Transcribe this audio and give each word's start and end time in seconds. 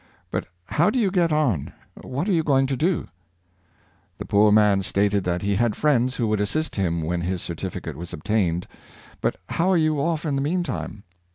But 0.31 0.47
how 0.65 0.89
do 0.89 0.97
you 0.97 1.11
get 1.11 1.31
on— 1.31 1.73
what 1.93 2.27
are 2.27 2.31
you 2.31 2.41
going 2.41 2.65
to 2.65 2.75
do.^" 2.75 3.07
The 4.17 4.25
poor 4.25 4.51
man 4.51 4.81
stated 4.81 5.23
that 5.25 5.43
he 5.43 5.53
had 5.57 5.73
fi^iends 5.73 6.13
who 6.15 6.27
would 6.29 6.41
assist 6.41 6.75
him 6.75 7.03
when 7.03 7.21
his 7.21 7.43
certificate 7.43 7.95
was 7.95 8.11
obtained. 8.11 8.65
^' 8.73 8.77
But 9.21 9.35
how 9.49 9.69
are 9.71 9.77
you 9.77 9.99
oft' 9.99 10.25
in 10.25 10.35
the 10.37 10.41
mean 10.41 10.63
time? 10.63 11.03